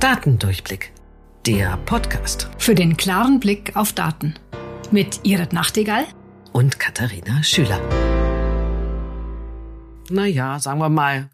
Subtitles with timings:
[0.00, 0.92] Datendurchblick.
[1.44, 2.48] Der Podcast.
[2.56, 4.34] Für den klaren Blick auf Daten.
[4.90, 6.06] Mit Irit Nachtigall
[6.52, 7.78] und Katharina Schüler.
[10.08, 11.28] Naja, sagen wir mal,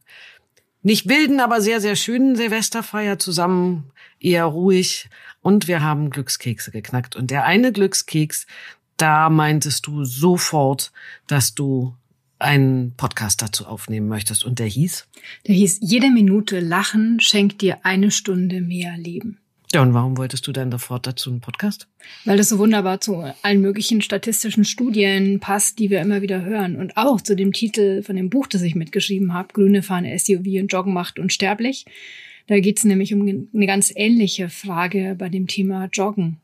[0.82, 5.10] nicht wilden, aber sehr, sehr schönen Silvesterfeier zusammen, eher ruhig.
[5.42, 7.14] Und wir haben Glückskekse geknackt.
[7.14, 8.48] Und der eine Glückskeks,
[8.96, 10.90] da meintest du sofort,
[11.28, 11.94] dass du
[12.38, 14.44] einen Podcast dazu aufnehmen möchtest.
[14.44, 15.06] Und der hieß?
[15.46, 19.38] Der hieß Jede Minute Lachen schenkt dir eine Stunde mehr Leben.
[19.72, 21.88] Ja, und warum wolltest du dann sofort dazu einen Podcast?
[22.24, 26.76] Weil das so wunderbar zu allen möglichen statistischen Studien passt, die wir immer wieder hören.
[26.76, 30.46] Und auch zu dem Titel von dem Buch, das ich mitgeschrieben habe, Grüne Fahne SUV
[30.60, 31.84] und Joggen macht unsterblich.
[32.46, 36.38] Da geht es nämlich um eine ganz ähnliche Frage bei dem Thema Joggen.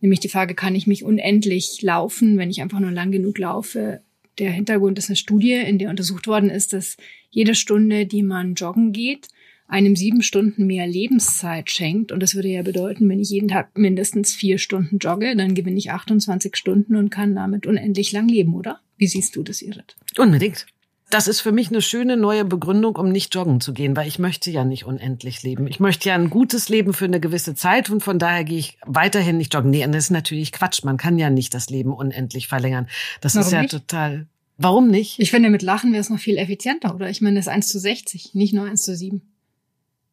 [0.00, 4.00] Nämlich die Frage, kann ich mich unendlich laufen, wenn ich einfach nur lang genug laufe?
[4.38, 6.96] Der Hintergrund ist eine Studie, in der untersucht worden ist, dass
[7.30, 9.28] jede Stunde, die man joggen geht,
[9.68, 12.12] einem sieben Stunden mehr Lebenszeit schenkt.
[12.12, 15.78] Und das würde ja bedeuten, wenn ich jeden Tag mindestens vier Stunden jogge, dann gewinne
[15.78, 18.80] ich 28 Stunden und kann damit unendlich lang leben, oder?
[18.96, 19.96] Wie siehst du das, Irit?
[20.16, 20.66] Unbedingt.
[21.08, 24.18] Das ist für mich eine schöne neue Begründung, um nicht joggen zu gehen, weil ich
[24.18, 25.68] möchte ja nicht unendlich leben.
[25.68, 28.78] Ich möchte ja ein gutes Leben für eine gewisse Zeit und von daher gehe ich
[28.84, 29.70] weiterhin nicht joggen.
[29.70, 30.82] Nee, und das ist natürlich Quatsch.
[30.82, 32.88] Man kann ja nicht das Leben unendlich verlängern.
[33.20, 33.70] Das Warum ist ja nicht?
[33.70, 34.26] total.
[34.58, 35.20] Warum nicht?
[35.20, 37.08] Ich finde, mit Lachen wäre es noch viel effizienter, oder?
[37.08, 39.22] Ich meine, das ist 1 zu 60, nicht nur 1 zu 7.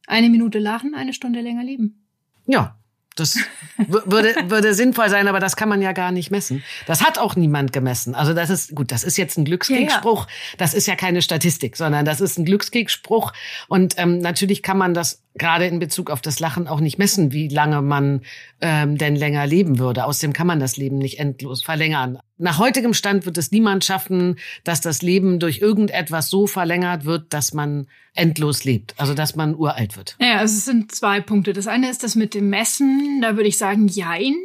[0.06, 2.06] Eine Minute lachen, eine Stunde länger leben.
[2.46, 2.78] Ja,
[3.16, 3.38] das
[3.78, 6.64] würde, würde sinnvoll sein, aber das kann man ja gar nicht messen.
[6.86, 8.16] Das hat auch niemand gemessen.
[8.16, 10.26] Also das ist, gut, das ist jetzt ein Glückskeksspruch.
[10.26, 10.58] Ja, ja.
[10.58, 13.34] Das ist ja keine Statistik, sondern das ist ein Glückskeksspruch.
[13.68, 17.32] Und ähm, natürlich kann man das gerade in Bezug auf das Lachen auch nicht messen,
[17.32, 18.22] wie lange man
[18.62, 20.06] ähm, denn länger leben würde.
[20.06, 22.20] Außerdem kann man das Leben nicht endlos verlängern.
[22.38, 27.34] Nach heutigem Stand wird es niemand schaffen, dass das Leben durch irgendetwas so verlängert wird,
[27.34, 30.16] dass man endlos lebt, also dass man uralt wird.
[30.20, 31.54] Ja, also es sind zwei Punkte.
[31.54, 34.36] Das eine ist das mit dem Messen, da würde ich sagen, jein.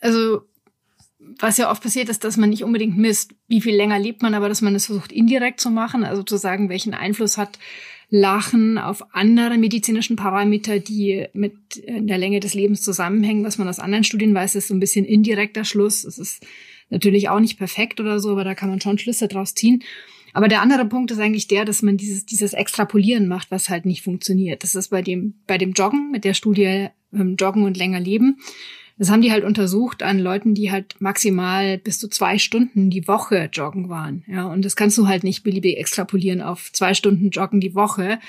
[0.00, 0.42] Also
[1.38, 4.34] was ja oft passiert ist, dass man nicht unbedingt misst, wie viel länger lebt man,
[4.34, 7.58] aber dass man es versucht indirekt zu machen, also zu sagen, welchen Einfluss hat
[8.14, 11.54] Lachen auf andere medizinischen Parameter, die mit
[11.88, 13.42] der Länge des Lebens zusammenhängen.
[13.42, 16.04] Was man aus anderen Studien weiß, ist so ein bisschen indirekter Schluss.
[16.04, 16.44] Es ist
[16.90, 19.82] natürlich auch nicht perfekt oder so, aber da kann man schon Schlüsse draus ziehen.
[20.34, 23.86] Aber der andere Punkt ist eigentlich der, dass man dieses, dieses Extrapolieren macht, was halt
[23.86, 24.62] nicht funktioniert.
[24.62, 28.40] Das ist bei dem, bei dem Joggen mit der Studie ähm, Joggen und länger leben.
[29.02, 33.08] Das haben die halt untersucht an Leuten, die halt maximal bis zu zwei Stunden die
[33.08, 34.22] Woche joggen waren.
[34.28, 38.20] Ja, und das kannst du halt nicht beliebig extrapolieren auf zwei Stunden joggen die Woche,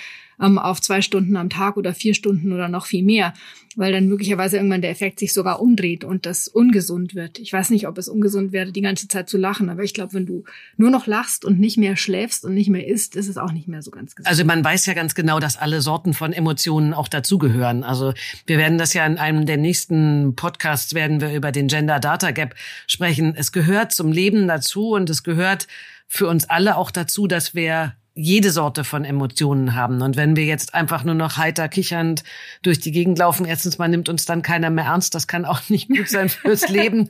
[0.41, 3.33] ähm, auf zwei Stunden am Tag oder vier Stunden oder noch viel mehr,
[3.75, 7.39] weil dann möglicherweise irgendwann der Effekt sich sogar umdreht und das ungesund wird.
[7.39, 10.13] Ich weiß nicht, ob es ungesund wäre, die ganze Zeit zu lachen, aber ich glaube,
[10.13, 10.43] wenn du
[10.77, 13.67] nur noch lachst und nicht mehr schläfst und nicht mehr isst, ist es auch nicht
[13.67, 14.29] mehr so ganz gesund.
[14.29, 17.83] Also man weiß ja ganz genau, dass alle Sorten von Emotionen auch dazugehören.
[17.83, 18.13] Also
[18.45, 22.31] wir werden das ja in einem der nächsten Podcasts werden wir über den Gender Data
[22.31, 22.55] Gap
[22.87, 23.33] sprechen.
[23.35, 25.67] Es gehört zum Leben dazu und es gehört
[26.07, 30.03] für uns alle auch dazu, dass wir jede Sorte von Emotionen haben.
[30.03, 32.23] Und wenn wir jetzt einfach nur noch heiter kichernd
[32.61, 35.15] durch die Gegend laufen, erstens mal nimmt uns dann keiner mehr ernst.
[35.15, 37.09] Das kann auch nicht gut sein fürs Leben.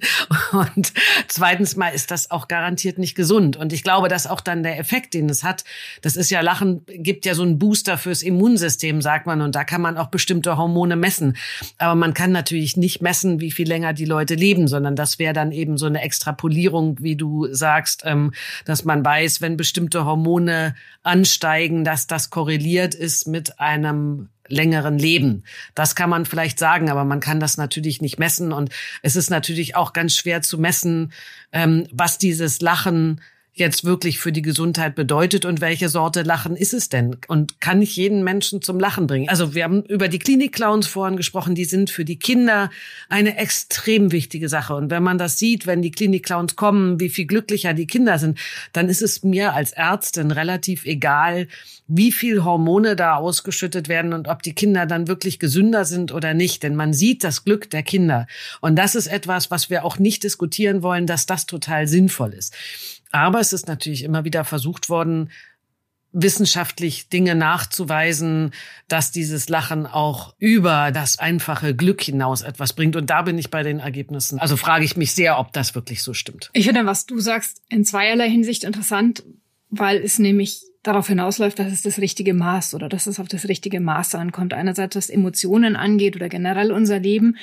[0.51, 0.93] Und
[1.27, 3.57] zweitens mal ist das auch garantiert nicht gesund.
[3.57, 5.65] Und ich glaube, dass auch dann der Effekt, den es hat,
[6.01, 9.41] das ist ja Lachen, gibt ja so einen Booster fürs Immunsystem, sagt man.
[9.41, 11.35] Und da kann man auch bestimmte Hormone messen.
[11.79, 15.33] Aber man kann natürlich nicht messen, wie viel länger die Leute leben, sondern das wäre
[15.33, 18.31] dann eben so eine Extrapolierung, wie du sagst, ähm,
[18.63, 25.43] dass man weiß, wenn bestimmte Hormone ansteigen, dass das korreliert ist mit einem längeren Leben.
[25.75, 28.51] Das kann man vielleicht sagen, aber man kann das natürlich nicht messen.
[28.51, 28.71] Und
[29.01, 31.13] es ist natürlich auch ganz schwer zu messen,
[31.51, 33.21] ähm, was dieses Lachen
[33.55, 37.17] jetzt wirklich für die Gesundheit bedeutet und welche Sorte Lachen ist es denn?
[37.27, 39.29] Und kann ich jeden Menschen zum Lachen bringen?
[39.29, 42.71] Also wir haben über die Klinik-Clowns vorhin gesprochen, die sind für die Kinder
[43.09, 44.73] eine extrem wichtige Sache.
[44.73, 48.39] Und wenn man das sieht, wenn die Klinik-Clowns kommen, wie viel glücklicher die Kinder sind,
[48.73, 51.47] dann ist es mir als Ärztin relativ egal,
[51.87, 56.33] wie viel Hormone da ausgeschüttet werden und ob die Kinder dann wirklich gesünder sind oder
[56.33, 56.63] nicht.
[56.63, 58.25] Denn man sieht das Glück der Kinder.
[58.61, 62.55] Und das ist etwas, was wir auch nicht diskutieren wollen, dass das total sinnvoll ist.
[63.13, 65.29] Aber es ist natürlich immer wieder versucht worden,
[66.13, 68.51] wissenschaftlich Dinge nachzuweisen,
[68.87, 72.95] dass dieses Lachen auch über das einfache Glück hinaus etwas bringt.
[72.95, 74.39] Und da bin ich bei den Ergebnissen.
[74.39, 76.49] Also frage ich mich sehr, ob das wirklich so stimmt.
[76.53, 79.23] Ich finde, was du sagst, in zweierlei Hinsicht interessant,
[79.69, 83.47] weil es nämlich darauf hinausläuft, dass es das richtige Maß oder dass es auf das
[83.47, 84.53] richtige Maß ankommt.
[84.53, 87.37] Einerseits, was Emotionen angeht oder generell unser Leben.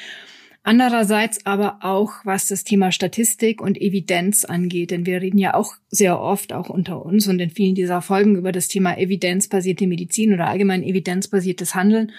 [0.63, 5.75] Andererseits aber auch, was das Thema Statistik und Evidenz angeht, denn wir reden ja auch
[5.89, 10.35] sehr oft, auch unter uns und in vielen dieser Folgen über das Thema evidenzbasierte Medizin
[10.35, 12.13] oder allgemein evidenzbasiertes Handeln.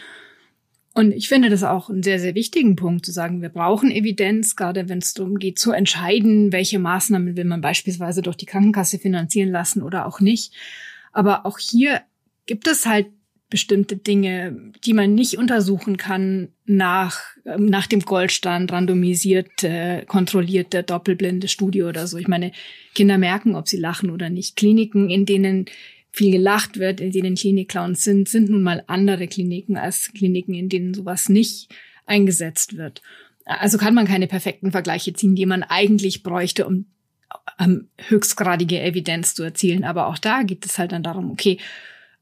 [0.93, 4.55] Und ich finde das auch einen sehr, sehr wichtigen Punkt zu sagen, wir brauchen Evidenz,
[4.55, 8.97] gerade wenn es darum geht zu entscheiden, welche Maßnahmen will man beispielsweise durch die Krankenkasse
[8.97, 10.51] finanzieren lassen oder auch nicht.
[11.13, 12.01] Aber auch hier
[12.47, 13.07] gibt es halt
[13.51, 21.47] bestimmte Dinge, die man nicht untersuchen kann nach, ähm, nach dem Goldstand, randomisierte, kontrollierte, doppelblinde
[21.47, 22.17] Studie oder so.
[22.17, 22.53] Ich meine,
[22.95, 24.55] Kinder merken, ob sie lachen oder nicht.
[24.55, 25.65] Kliniken, in denen
[26.11, 30.69] viel gelacht wird, in denen Klinikclowns sind, sind nun mal andere Kliniken als Kliniken, in
[30.69, 31.69] denen sowas nicht
[32.05, 33.01] eingesetzt wird.
[33.45, 36.85] Also kann man keine perfekten Vergleiche ziehen, die man eigentlich bräuchte, um
[37.59, 39.83] um höchstgradige Evidenz zu erzielen.
[39.83, 41.69] Aber auch da geht es halt dann darum, okay, ähm,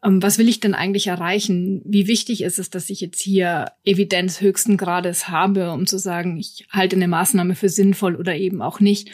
[0.02, 1.82] was will ich denn eigentlich erreichen?
[1.84, 6.38] Wie wichtig ist es, dass ich jetzt hier Evidenz höchsten Grades habe, um zu sagen,
[6.38, 9.10] ich halte eine Maßnahme für sinnvoll oder eben auch nicht?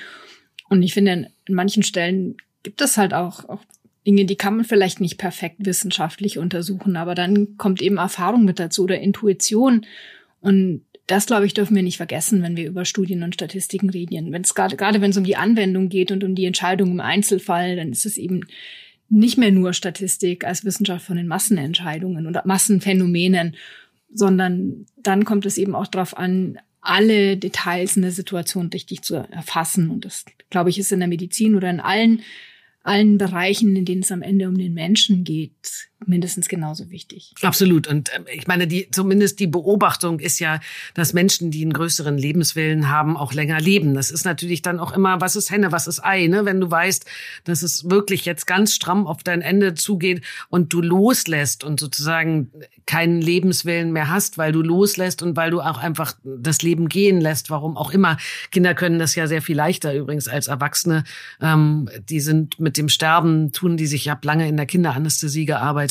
[0.70, 3.64] Und ich finde, in manchen Stellen gibt es halt auch, auch
[4.06, 8.60] Dinge, die kann man vielleicht nicht perfekt wissenschaftlich untersuchen, aber dann kommt eben Erfahrung mit
[8.60, 9.86] dazu oder Intuition.
[10.42, 14.32] Und das, glaube ich, dürfen wir nicht vergessen, wenn wir über Studien und Statistiken reden.
[14.32, 17.00] Wenn es gerade, gerade wenn es um die Anwendung geht und um die Entscheidung im
[17.00, 18.42] Einzelfall, dann ist es eben
[19.10, 23.56] nicht mehr nur Statistik als Wissenschaft von den Massenentscheidungen oder Massenphänomenen,
[24.14, 29.16] sondern dann kommt es eben auch darauf an, alle Details in der Situation richtig zu
[29.16, 29.90] erfassen.
[29.90, 32.22] Und das, glaube ich, ist in der Medizin oder in allen
[32.86, 37.34] allen Bereichen, in denen es am Ende um den Menschen geht, mindestens genauso wichtig.
[37.42, 37.88] Absolut.
[37.88, 40.60] Und äh, ich meine, die, zumindest die Beobachtung ist ja,
[40.94, 43.94] dass Menschen, die einen größeren Lebenswillen haben, auch länger leben.
[43.94, 46.46] Das ist natürlich dann auch immer, was ist Henne, was ist Ei, ne?
[46.46, 47.06] Wenn du weißt,
[47.46, 52.52] dass es wirklich jetzt ganz stramm auf dein Ende zugeht und du loslässt und sozusagen
[52.86, 57.22] keinen Lebenswillen mehr hast, weil du loslässt und weil du auch einfach das Leben gehen
[57.22, 58.18] lässt, warum auch immer.
[58.52, 61.04] Kinder können das ja sehr viel leichter übrigens als Erwachsene.
[61.42, 65.46] Ähm, die sind mit dem Sterben, tun die sich, ich habe lange in der Kinderanästhesie
[65.46, 65.85] gearbeitet,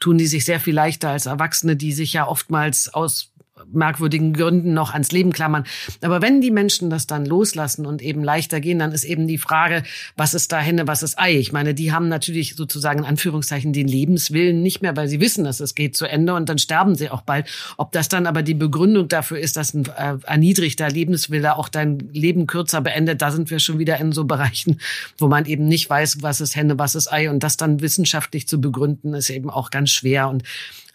[0.00, 3.33] tun die sich sehr viel leichter als Erwachsene, die sich ja oftmals aus
[3.72, 5.64] merkwürdigen Gründen noch ans Leben klammern.
[6.02, 9.38] Aber wenn die Menschen das dann loslassen und eben leichter gehen, dann ist eben die
[9.38, 9.84] Frage,
[10.16, 11.36] was ist da Henne, was ist Ei?
[11.36, 15.44] Ich meine, die haben natürlich sozusagen in Anführungszeichen den Lebenswillen nicht mehr, weil sie wissen,
[15.44, 17.48] dass es geht zu Ende und dann sterben sie auch bald.
[17.76, 21.98] Ob das dann aber die Begründung dafür ist, dass ein äh, erniedrigter Lebenswille auch dein
[22.12, 24.80] Leben kürzer beendet, da sind wir schon wieder in so Bereichen,
[25.18, 28.48] wo man eben nicht weiß, was ist Henne, was ist Ei und das dann wissenschaftlich
[28.48, 30.42] zu begründen, ist eben auch ganz schwer und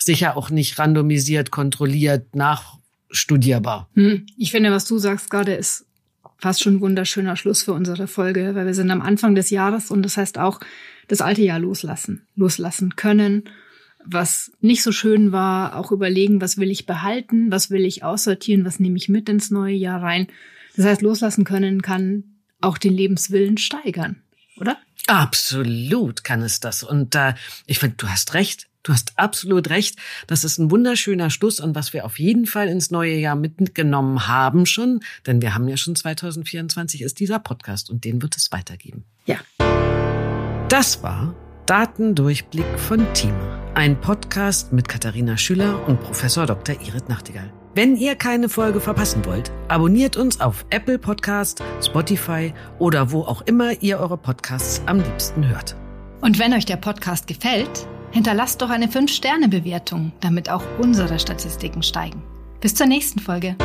[0.02, 3.90] sicher auch nicht randomisiert, kontrolliert, nachstudierbar.
[3.94, 4.26] Hm.
[4.38, 5.86] Ich finde, was du sagst gerade ist
[6.40, 9.92] fast schon ein wunderschöner Schluss für unsere Folge, weil wir sind am Anfang des Jahres
[9.92, 10.60] und das heißt auch
[11.08, 13.44] das alte Jahr loslassen, loslassen können,
[14.06, 18.66] was nicht so schön war, auch überlegen, was will ich behalten, was will ich aussortieren,
[18.66, 20.28] was nehme ich mit ins neue Jahr rein.
[20.76, 22.24] Das heißt, loslassen können kann
[22.62, 24.22] auch den Lebenswillen steigern,
[24.58, 24.78] oder?
[25.08, 26.84] Absolut kann es das.
[26.84, 27.34] Und äh,
[27.66, 28.68] ich finde, du hast recht.
[28.84, 29.98] Du hast absolut recht.
[30.28, 34.28] Das ist ein wunderschöner Schluss und was wir auf jeden Fall ins neue Jahr mitgenommen
[34.28, 38.52] haben schon, denn wir haben ja schon 2024 ist dieser Podcast und den wird es
[38.52, 39.04] weitergeben.
[39.26, 39.40] Ja.
[40.70, 41.36] Das war
[41.66, 46.76] Datendurchblick von Thema, ein Podcast mit Katharina Schüler und Professor Dr.
[46.82, 47.54] Irit Nachtigall.
[47.76, 53.42] Wenn ihr keine Folge verpassen wollt, abonniert uns auf Apple Podcast, Spotify oder wo auch
[53.44, 55.76] immer ihr eure Podcasts am liebsten hört.
[56.22, 62.24] Und wenn euch der Podcast gefällt, Hinterlasst doch eine 5-Sterne-Bewertung, damit auch unsere Statistiken steigen.
[62.60, 63.56] Bis zur nächsten Folge.